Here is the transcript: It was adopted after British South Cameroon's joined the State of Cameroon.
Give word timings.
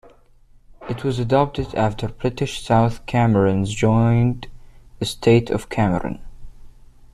It 0.89 1.03
was 1.03 1.19
adopted 1.19 1.75
after 1.75 2.07
British 2.07 2.65
South 2.65 3.05
Cameroon's 3.05 3.71
joined 3.71 4.47
the 4.97 5.05
State 5.05 5.51
of 5.51 5.69
Cameroon. 5.69 6.19